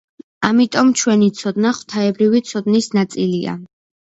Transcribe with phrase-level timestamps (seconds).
[0.47, 3.55] ამიტომ ჩვენი ცოდნა ღვთაებრივი ცოდნის ნაწილია.